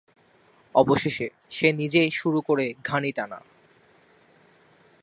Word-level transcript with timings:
অবশেষে 0.75 1.27
সে 1.49 1.67
নিজেই 1.71 2.09
শুরু 2.11 2.41
করে 2.41 2.65
ঘানি 2.83 3.11
টানা। 3.11 3.39